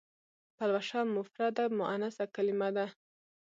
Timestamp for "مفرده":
1.15-1.63